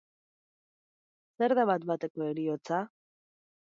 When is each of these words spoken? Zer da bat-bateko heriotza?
Zer 1.43 1.57
da 1.61 1.69
bat-bateko 1.73 2.29
heriotza? 2.33 2.85